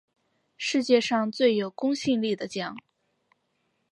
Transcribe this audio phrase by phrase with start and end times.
[0.57, 2.75] 世界上最有公信力的奖